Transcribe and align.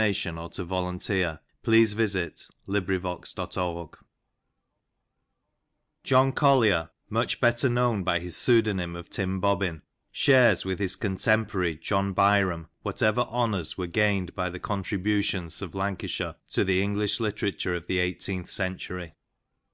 TIM 0.00 0.14
BOBBLNr 0.36 1.38
)* 0.36 1.38
JOHN 6.04 6.32
COLLIER, 6.32 6.88
much 7.10 7.38
better 7.42 7.68
known 7.68 8.02
by 8.02 8.18
his 8.18 8.34
pseudonym 8.34 8.96
of 8.96 9.10
Tim 9.10 9.40
Bobbin, 9.40 9.82
shares 10.10 10.64
with 10.64 10.78
his 10.78 10.96
contemporary 10.96 11.76
John 11.76 12.14
Byrom 12.14 12.68
whatever 12.80 13.20
honours 13.20 13.76
were 13.76 13.86
gained 13.86 14.34
by 14.34 14.48
the 14.48 14.58
contributions 14.58 15.60
of 15.60 15.74
Lancashire 15.74 16.36
to 16.52 16.64
the 16.64 16.80
Enghsh 16.80 17.20
hterature 17.20 17.76
of 17.76 17.86
the 17.86 17.98
eighteenth 17.98 18.48
century. 18.48 19.12